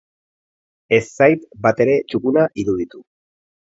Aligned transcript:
Ez 0.97 1.01
zait 1.19 1.45
batere 1.67 1.99
txukuna 2.07 2.47
iruditu. 2.65 3.05